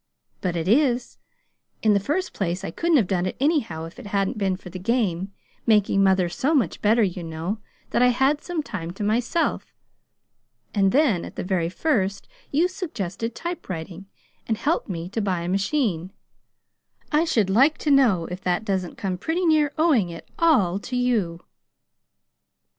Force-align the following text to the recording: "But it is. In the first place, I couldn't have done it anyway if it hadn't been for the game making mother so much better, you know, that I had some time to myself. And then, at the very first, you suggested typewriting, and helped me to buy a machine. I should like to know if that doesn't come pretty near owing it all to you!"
"But 0.41 0.55
it 0.55 0.67
is. 0.67 1.19
In 1.83 1.93
the 1.93 1.99
first 1.99 2.33
place, 2.33 2.63
I 2.63 2.71
couldn't 2.71 2.97
have 2.97 3.05
done 3.05 3.27
it 3.27 3.37
anyway 3.39 3.85
if 3.85 3.99
it 3.99 4.07
hadn't 4.07 4.39
been 4.39 4.55
for 4.57 4.71
the 4.71 4.79
game 4.79 5.31
making 5.67 6.03
mother 6.03 6.27
so 6.27 6.55
much 6.55 6.81
better, 6.81 7.03
you 7.03 7.21
know, 7.23 7.59
that 7.91 8.01
I 8.01 8.07
had 8.07 8.41
some 8.41 8.63
time 8.63 8.89
to 8.93 9.03
myself. 9.03 9.75
And 10.73 10.91
then, 10.91 11.23
at 11.23 11.35
the 11.35 11.43
very 11.43 11.69
first, 11.69 12.27
you 12.49 12.67
suggested 12.67 13.35
typewriting, 13.35 14.07
and 14.47 14.57
helped 14.57 14.89
me 14.89 15.07
to 15.09 15.21
buy 15.21 15.41
a 15.41 15.47
machine. 15.47 16.11
I 17.11 17.23
should 17.23 17.51
like 17.51 17.77
to 17.77 17.91
know 17.91 18.25
if 18.25 18.41
that 18.41 18.65
doesn't 18.65 18.97
come 18.97 19.19
pretty 19.19 19.45
near 19.45 19.71
owing 19.77 20.09
it 20.09 20.27
all 20.39 20.79
to 20.79 20.95
you!" 20.95 21.41